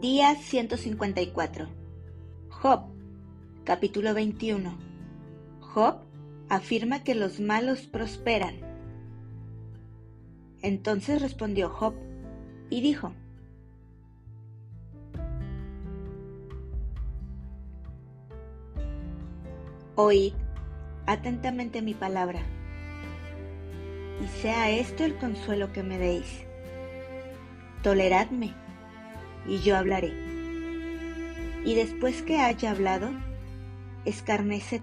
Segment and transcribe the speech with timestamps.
[0.00, 1.68] Día 154.
[2.48, 2.84] Job,
[3.64, 4.78] capítulo 21.
[5.60, 5.96] Job
[6.48, 8.54] afirma que los malos prosperan.
[10.62, 11.92] Entonces respondió Job
[12.70, 13.12] y dijo,
[19.96, 20.32] Oíd
[21.04, 22.40] atentamente mi palabra,
[24.24, 26.46] y sea esto el consuelo que me deis.
[27.82, 28.54] Toleradme
[29.46, 30.12] y yo hablaré.
[31.64, 33.10] Y después que haya hablado,
[34.04, 34.82] escarneced.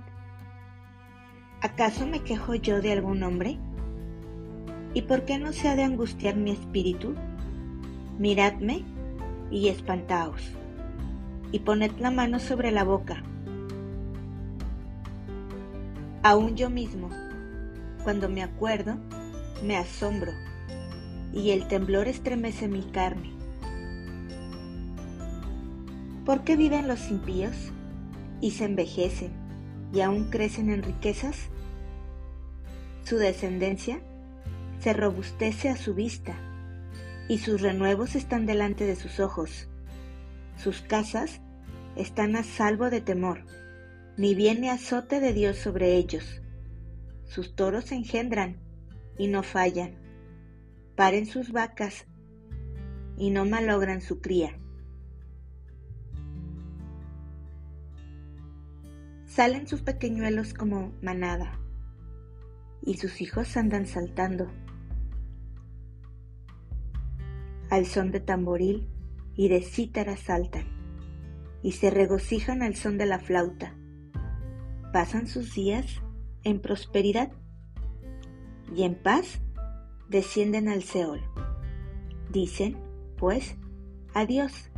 [1.62, 3.58] ¿Acaso me quejo yo de algún hombre?
[4.94, 7.16] ¿Y por qué no se ha de angustiar mi espíritu?
[8.20, 8.84] Miradme
[9.52, 10.42] y espantaos,
[11.52, 13.24] y poned la mano sobre la boca.
[16.24, 17.10] Aún yo mismo,
[18.04, 18.98] cuando me acuerdo,
[19.64, 20.32] me asombro,
[21.34, 23.37] y el temblor estremece mi carne.
[26.28, 27.56] ¿Por qué viven los impíos
[28.42, 29.32] y se envejecen
[29.94, 31.48] y aún crecen en riquezas?
[33.06, 34.02] Su descendencia
[34.82, 36.36] se robustece a su vista
[37.30, 39.70] y sus renuevos están delante de sus ojos.
[40.58, 41.40] Sus casas
[41.96, 43.46] están a salvo de temor,
[44.18, 46.42] ni viene azote de Dios sobre ellos.
[47.24, 48.58] Sus toros engendran
[49.18, 49.96] y no fallan,
[50.98, 52.06] paren sus vacas
[53.18, 54.60] y no malogran su cría.
[59.38, 61.60] Salen sus pequeñuelos como manada,
[62.82, 64.48] y sus hijos andan saltando.
[67.70, 68.90] Al son de tamboril
[69.36, 70.66] y de cítara saltan,
[71.62, 73.76] y se regocijan al son de la flauta.
[74.92, 76.02] Pasan sus días
[76.44, 77.32] en prosperidad,
[78.76, 79.40] y en paz
[80.10, 81.22] descienden al Seol.
[82.32, 82.76] Dicen,
[83.20, 83.56] pues,
[84.16, 84.72] adiós,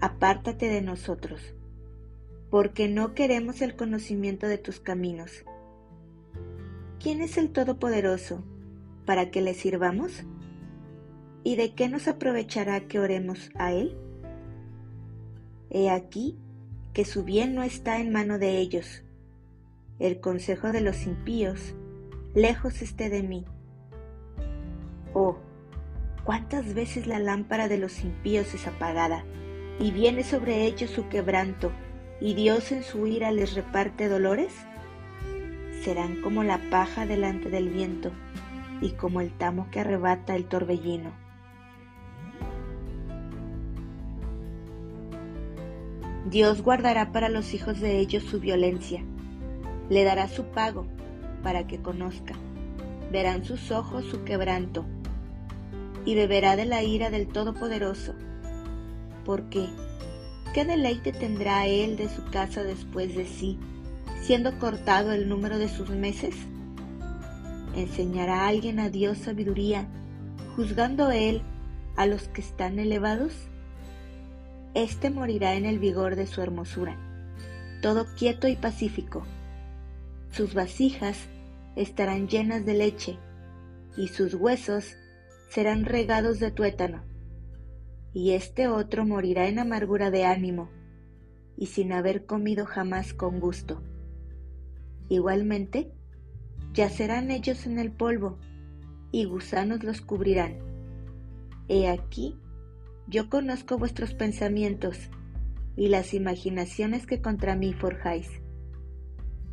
[0.00, 1.56] apártate de nosotros
[2.50, 5.44] porque no queremos el conocimiento de tus caminos.
[6.98, 8.44] ¿Quién es el Todopoderoso
[9.06, 10.24] para que le sirvamos?
[11.44, 13.96] ¿Y de qué nos aprovechará que oremos a Él?
[15.70, 16.36] He aquí
[16.92, 19.04] que su bien no está en mano de ellos.
[20.00, 21.74] El consejo de los impíos
[22.34, 23.44] lejos esté de mí.
[25.14, 25.38] Oh,
[26.24, 29.24] cuántas veces la lámpara de los impíos es apagada
[29.78, 31.72] y viene sobre ellos su quebranto
[32.20, 34.52] y Dios en su ira les reparte dolores?
[35.82, 38.12] Serán como la paja delante del viento
[38.82, 41.12] y como el tamo que arrebata el torbellino.
[46.30, 49.02] Dios guardará para los hijos de ellos su violencia,
[49.88, 50.86] le dará su pago
[51.42, 52.34] para que conozca,
[53.10, 54.84] verán sus ojos su quebranto,
[56.04, 58.14] y beberá de la ira del Todopoderoso,
[59.24, 59.68] porque
[60.52, 63.56] ¿Qué deleite tendrá él de su casa después de sí,
[64.20, 66.34] siendo cortado el número de sus meses?
[67.76, 69.86] ¿Enseñará alguien a Dios sabiduría,
[70.56, 71.42] juzgando él
[71.94, 73.32] a los que están elevados?
[74.74, 76.96] Este morirá en el vigor de su hermosura,
[77.80, 79.22] todo quieto y pacífico.
[80.32, 81.16] Sus vasijas
[81.76, 83.18] estarán llenas de leche,
[83.96, 84.96] y sus huesos
[85.48, 87.09] serán regados de tuétano
[88.12, 90.70] y este otro morirá en amargura de ánimo
[91.56, 93.82] y sin haber comido jamás con gusto.
[95.08, 95.92] Igualmente,
[96.72, 98.38] yacerán ellos en el polvo
[99.12, 100.58] y gusanos los cubrirán.
[101.68, 102.36] He aquí,
[103.06, 105.10] yo conozco vuestros pensamientos
[105.76, 108.28] y las imaginaciones que contra mí forjáis.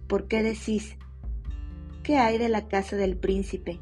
[0.08, 0.96] ¿Por qué decís,
[2.04, 3.80] ¿qué hay de la casa del príncipe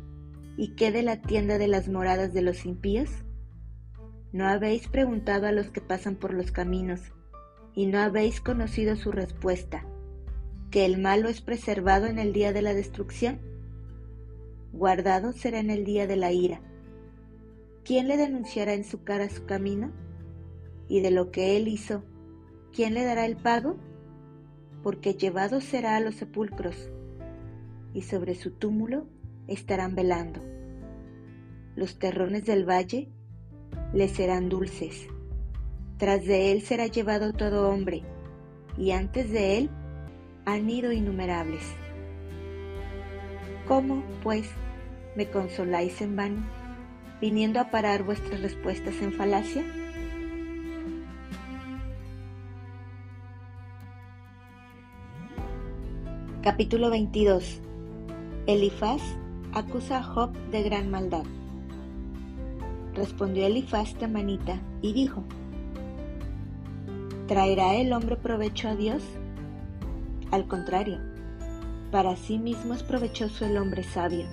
[0.58, 3.25] y qué de la tienda de las moradas de los impíos?
[4.36, 7.00] ¿No habéis preguntado a los que pasan por los caminos
[7.74, 9.86] y no habéis conocido su respuesta,
[10.72, 13.40] que el malo es preservado en el día de la destrucción?
[14.74, 16.60] Guardado será en el día de la ira.
[17.86, 19.94] ¿Quién le denunciará en su cara su camino?
[20.90, 22.04] Y de lo que él hizo,
[22.74, 23.78] ¿quién le dará el pago?
[24.84, 26.92] Porque llevado será a los sepulcros,
[27.94, 29.08] y sobre su túmulo
[29.48, 30.42] estarán velando.
[31.78, 33.08] Los terrones del valle
[33.96, 35.08] le serán dulces.
[35.98, 38.04] Tras de él será llevado todo hombre,
[38.78, 39.70] y antes de él
[40.46, 41.64] han ido innumerables.
[43.68, 44.48] ¿Cómo, pues,
[45.16, 46.44] me consoláis en vano,
[47.22, 49.64] viniendo a parar vuestras respuestas en falacia?
[56.44, 57.62] Capítulo 22
[58.46, 59.02] Elifaz
[59.54, 61.24] acusa a Job de gran maldad.
[62.96, 65.24] Respondió Elifaz Temanita y dijo,
[67.28, 69.04] ¿traerá el hombre provecho a Dios?
[70.32, 71.00] Al contrario,
[71.92, 74.26] para sí mismo es provechoso el hombre sabio.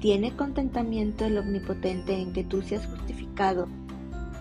[0.00, 3.66] ¿Tiene contentamiento el Omnipotente en que tú seas justificado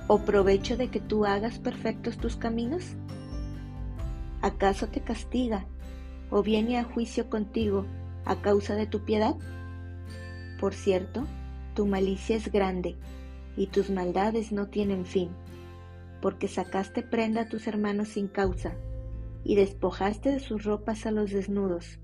[0.08, 2.96] o provecho de que tú hagas perfectos tus caminos?
[4.42, 5.66] ¿Acaso te castiga
[6.30, 7.86] o viene a juicio contigo
[8.26, 9.36] a causa de tu piedad?
[10.60, 11.26] Por cierto,
[11.74, 12.96] tu malicia es grande
[13.56, 15.30] y tus maldades no tienen fin,
[16.22, 18.76] porque sacaste prenda a tus hermanos sin causa
[19.44, 22.00] y despojaste de sus ropas a los desnudos.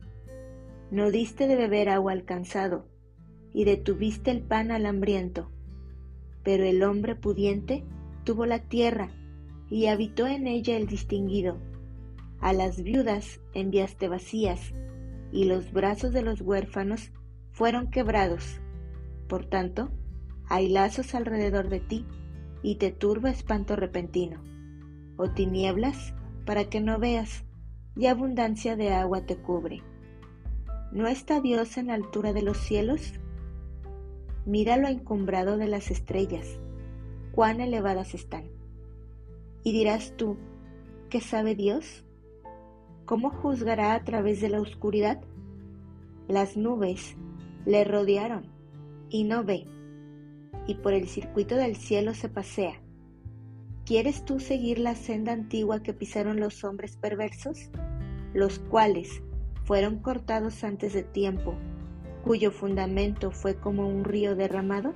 [0.92, 2.88] No diste de beber agua al cansado
[3.54, 5.52] y detuviste el pan al hambriento.
[6.44, 7.84] Pero el hombre pudiente
[8.24, 9.10] tuvo la tierra
[9.70, 11.58] y habitó en ella el distinguido.
[12.40, 14.74] A las viudas enviaste vacías
[15.32, 17.12] y los brazos de los huérfanos
[17.52, 18.62] fueron quebrados.
[19.28, 19.90] Por tanto,
[20.48, 22.06] hay lazos alrededor de ti
[22.62, 24.42] y te turba espanto repentino,
[25.18, 26.14] o tinieblas
[26.46, 27.44] para que no veas,
[27.96, 29.82] y abundancia de agua te cubre.
[30.92, 33.14] ¿No está Dios en la altura de los cielos?
[34.46, 36.60] Mira lo encumbrado de las estrellas,
[37.32, 38.46] cuán elevadas están.
[39.64, 40.38] Y dirás tú,
[41.10, 42.06] ¿qué sabe Dios?
[43.06, 45.22] ¿Cómo juzgará a través de la oscuridad?
[46.28, 47.16] Las nubes
[47.66, 48.55] le rodearon
[49.10, 49.66] y no ve,
[50.68, 52.82] y por el circuito del cielo se pasea.
[53.86, 57.70] ¿Quieres tú seguir la senda antigua que pisaron los hombres perversos,
[58.34, 59.22] los cuales
[59.64, 61.56] fueron cortados antes de tiempo
[62.24, 64.94] cuyo fundamento fue como un río derramado?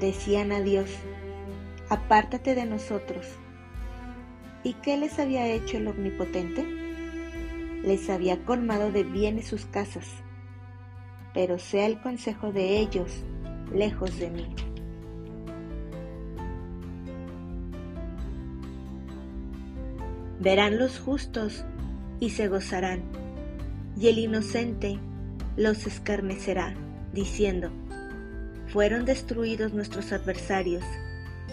[0.00, 0.90] Decían a Dios,
[1.88, 3.26] apártate de nosotros.
[4.64, 6.64] ¿Y qué les había hecho el Omnipotente?
[7.84, 10.06] Les había colmado de bienes sus casas,
[11.34, 13.10] pero sea el consejo de ellos
[13.72, 14.46] lejos de mí.
[20.40, 21.64] Verán los justos
[22.18, 23.02] y se gozarán,
[23.98, 24.98] y el inocente
[25.56, 26.74] los escarnecerá,
[27.12, 27.70] diciendo,
[28.66, 30.84] fueron destruidos nuestros adversarios,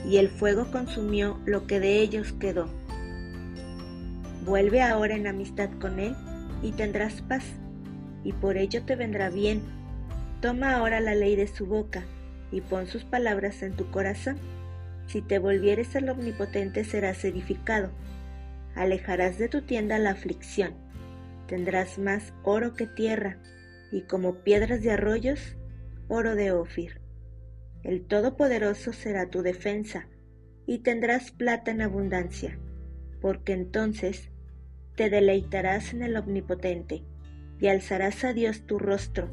[0.08, 2.68] y el fuego consumió lo que de ellos quedó.
[4.46, 6.16] Vuelve ahora en amistad con él
[6.64, 7.44] y tendrás paz,
[8.24, 9.62] y por ello te vendrá bien.
[10.42, 12.04] Toma ahora la ley de su boca
[12.52, 14.38] y pon sus palabras en tu corazón.
[15.08, 17.92] Si te volvieres al omnipotente serás edificado.
[18.76, 20.74] Alejarás de tu tienda la aflicción.
[21.48, 23.38] Tendrás más oro que tierra
[23.92, 25.56] y como piedras de arroyos,
[26.08, 27.02] oro de Ofir.
[27.84, 30.08] El Todopoderoso será tu defensa,
[30.66, 32.60] y tendrás plata en abundancia,
[33.22, 34.30] porque entonces
[34.96, 37.04] te deleitarás en el Omnipotente,
[37.60, 39.30] y alzarás a Dios tu rostro,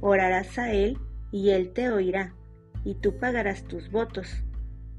[0.00, 0.98] orarás a Él,
[1.32, 2.34] y Él te oirá,
[2.84, 4.44] y tú pagarás tus votos.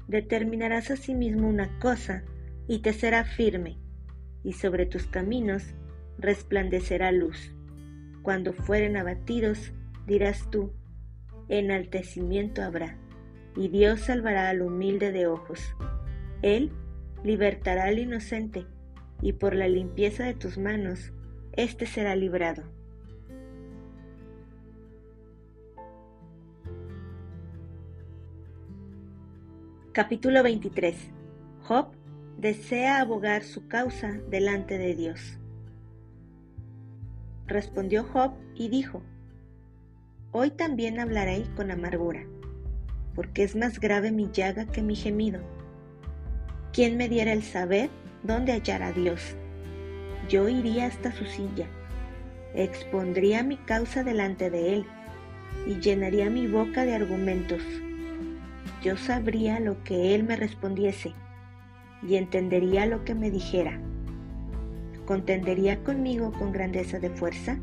[0.08, 2.24] Determinarás a sí una cosa,
[2.68, 3.78] y te será firme,
[4.42, 5.74] y sobre tus caminos
[6.18, 7.52] resplandecerá luz
[8.26, 9.72] cuando fueren abatidos,
[10.04, 10.72] dirás tú,
[11.48, 12.98] enaltecimiento habrá,
[13.54, 15.76] y Dios salvará al humilde de ojos.
[16.42, 16.72] Él
[17.22, 18.66] libertará al inocente,
[19.22, 21.12] y por la limpieza de tus manos,
[21.56, 22.62] éste será librado.
[29.92, 30.94] Capítulo 23.
[31.62, 31.88] Job
[32.36, 35.38] desea abogar su causa delante de Dios.
[37.46, 39.02] Respondió Job y dijo,
[40.32, 42.26] Hoy también hablaré con amargura,
[43.14, 45.40] porque es más grave mi llaga que mi gemido.
[46.74, 47.88] ¿Quién me diera el saber
[48.22, 49.36] dónde hallar a Dios?
[50.28, 51.66] Yo iría hasta su silla,
[52.54, 54.86] expondría mi causa delante de él
[55.66, 57.62] y llenaría mi boca de argumentos.
[58.82, 61.12] Yo sabría lo que él me respondiese
[62.06, 63.78] y entendería lo que me dijera.
[65.04, 67.58] ¿Contendería conmigo con grandeza de fuerza?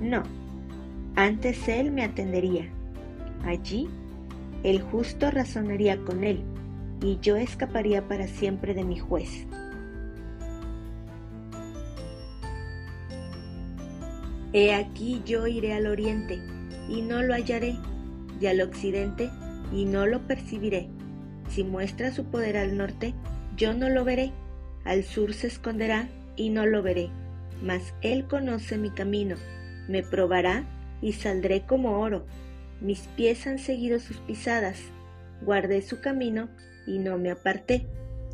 [0.00, 0.22] No,
[1.14, 2.68] antes él me atendería.
[3.44, 3.88] Allí,
[4.62, 6.42] el justo razonaría con él,
[7.02, 9.46] y yo escaparía para siempre de mi juez.
[14.52, 16.40] He aquí yo iré al oriente,
[16.88, 17.76] y no lo hallaré,
[18.40, 19.30] y al occidente,
[19.72, 20.88] y no lo percibiré.
[21.48, 23.14] Si muestra su poder al norte,
[23.56, 24.32] yo no lo veré.
[24.84, 27.10] Al sur se esconderá, y no lo veré,
[27.62, 29.36] mas Él conoce mi camino,
[29.88, 30.64] me probará
[31.00, 32.26] y saldré como oro.
[32.80, 34.80] Mis pies han seguido sus pisadas,
[35.42, 36.48] guardé su camino
[36.86, 37.86] y no me aparté.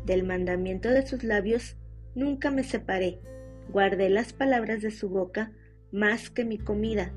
[0.05, 1.75] Del mandamiento de sus labios
[2.15, 3.19] nunca me separé,
[3.69, 5.51] guardé las palabras de su boca
[5.91, 7.11] más que mi comida.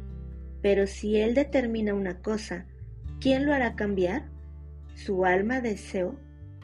[0.63, 2.67] Pero si Él determina una cosa,
[3.21, 4.29] ¿quién lo hará cambiar?
[4.95, 6.15] Su alma deseó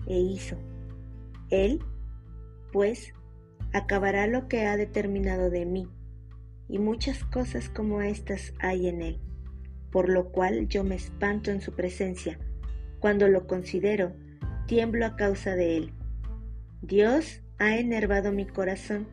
[0.07, 0.57] e hizo.
[1.51, 1.81] Él,
[2.73, 3.13] pues,
[3.73, 5.89] acabará lo que ha determinado de mí,
[6.69, 9.21] y muchas cosas como estas hay en Él,
[9.91, 12.39] por lo cual yo me espanto en su presencia.
[13.01, 14.13] Cuando lo considero,
[14.67, 15.93] tiemblo a causa de Él.
[16.83, 19.09] Dios ha enervado mi corazón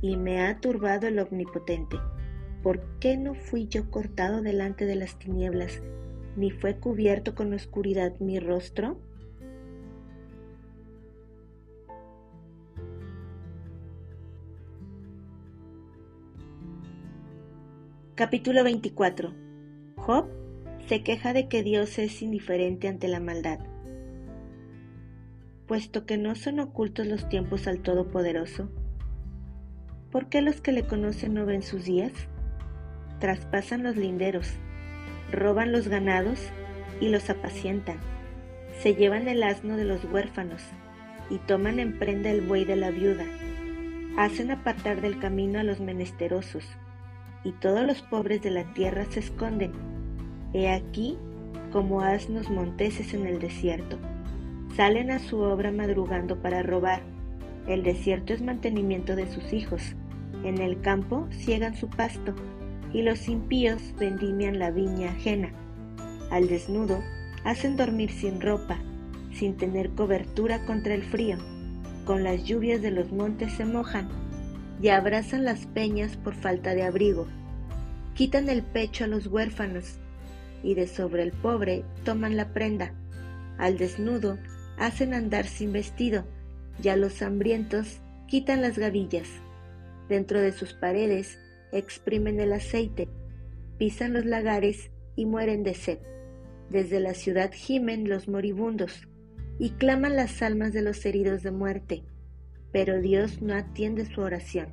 [0.00, 1.96] y me ha turbado el omnipotente.
[2.66, 5.80] ¿Por qué no fui yo cortado delante de las tinieblas,
[6.34, 8.98] ni fue cubierto con oscuridad mi rostro?
[18.16, 19.32] Capítulo 24.
[19.94, 20.26] Job
[20.88, 23.60] se queja de que Dios es indiferente ante la maldad.
[25.68, 28.68] Puesto que no son ocultos los tiempos al Todopoderoso,
[30.10, 32.28] ¿por qué los que le conocen no ven sus días?
[33.18, 34.52] Traspasan los linderos,
[35.32, 36.40] roban los ganados
[37.00, 37.96] y los apacientan,
[38.80, 40.62] se llevan el asno de los huérfanos
[41.30, 43.24] y toman en prenda el buey de la viuda,
[44.16, 46.64] hacen apartar del camino a los menesterosos
[47.42, 49.72] y todos los pobres de la tierra se esconden.
[50.52, 51.16] He aquí
[51.72, 53.98] como asnos monteses en el desierto.
[54.74, 57.02] Salen a su obra madrugando para robar.
[57.66, 59.94] El desierto es mantenimiento de sus hijos.
[60.44, 62.34] En el campo ciegan su pasto,
[62.96, 65.50] y los impíos vendimian la viña ajena.
[66.30, 67.04] Al desnudo
[67.44, 68.78] hacen dormir sin ropa,
[69.34, 71.36] sin tener cobertura contra el frío.
[72.06, 74.08] Con las lluvias de los montes se mojan
[74.80, 77.26] y abrazan las peñas por falta de abrigo.
[78.14, 79.98] Quitan el pecho a los huérfanos
[80.62, 82.94] y de sobre el pobre toman la prenda.
[83.58, 84.38] Al desnudo
[84.78, 86.24] hacen andar sin vestido
[86.82, 89.28] y a los hambrientos quitan las gavillas.
[90.08, 91.38] Dentro de sus paredes
[91.76, 93.08] exprimen el aceite,
[93.78, 95.98] pisan los lagares y mueren de sed.
[96.70, 99.08] Desde la ciudad gimen los moribundos
[99.58, 102.04] y claman las almas de los heridos de muerte
[102.76, 104.68] pero Dios no atiende su oración.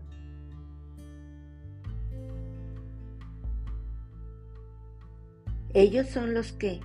[5.73, 6.81] Ellos son los que,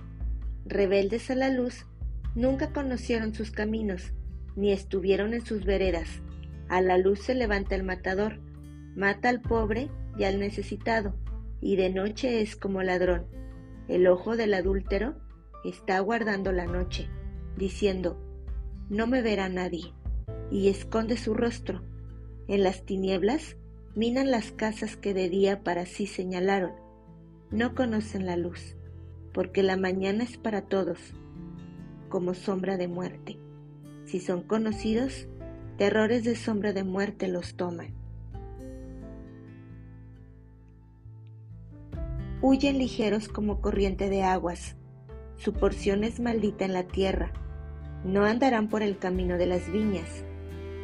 [0.65, 1.85] rebeldes a la luz,
[2.35, 4.13] nunca conocieron sus caminos,
[4.55, 6.07] ni estuvieron en sus veredas.
[6.69, 8.39] A la luz se levanta el matador,
[8.95, 11.15] mata al pobre y al necesitado,
[11.61, 13.25] y de noche es como ladrón.
[13.87, 15.15] El ojo del adúltero
[15.63, 17.09] está guardando la noche,
[17.57, 18.17] diciendo,
[18.89, 19.93] no me verá nadie
[20.51, 21.81] y esconde su rostro.
[22.47, 23.55] En las tinieblas
[23.95, 26.71] minan las casas que de día para sí señalaron.
[27.51, 28.75] No conocen la luz,
[29.33, 30.99] porque la mañana es para todos,
[32.09, 33.37] como sombra de muerte.
[34.05, 35.27] Si son conocidos,
[35.77, 37.98] terrores de sombra de muerte los toman.
[42.41, 44.75] Huyen ligeros como corriente de aguas.
[45.35, 47.31] Su porción es maldita en la tierra.
[48.03, 50.23] No andarán por el camino de las viñas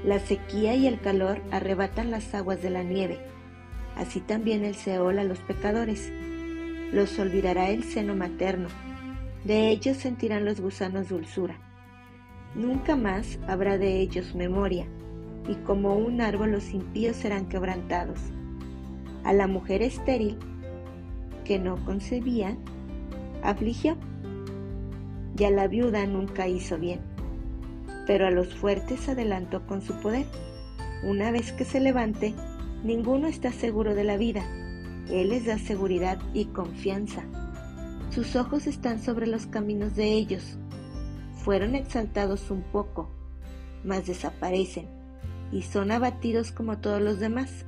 [0.06, 3.18] la sequía y el calor arrebatan las aguas de la nieve,
[3.96, 6.12] así también el Seol a los pecadores.
[6.94, 8.68] Los olvidará el seno materno,
[9.46, 11.58] de ellos sentirán los gusanos dulzura.
[12.54, 14.86] Nunca más habrá de ellos memoria,
[15.50, 18.20] y como un árbol los impíos serán quebrantados.
[19.24, 20.38] A la mujer estéril,
[21.46, 22.58] que no concebía,
[23.42, 23.96] afligió,
[25.38, 27.16] y a la viuda nunca hizo bien
[28.06, 30.26] pero a los fuertes adelantó con su poder.
[31.04, 32.34] Una vez que se levante,
[32.84, 34.46] ninguno está seguro de la vida.
[35.10, 37.24] Él les da seguridad y confianza.
[38.10, 40.58] Sus ojos están sobre los caminos de ellos.
[41.44, 43.12] Fueron exaltados un poco,
[43.84, 44.88] mas desaparecen
[45.52, 47.66] y son abatidos como todos los demás.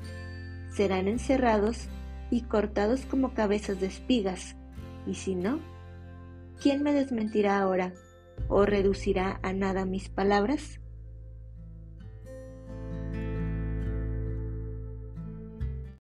[0.73, 1.89] Serán encerrados
[2.29, 4.55] y cortados como cabezas de espigas.
[5.05, 5.59] Y si no,
[6.61, 7.93] ¿quién me desmentirá ahora?
[8.47, 10.79] o reducirá a nada mis palabras?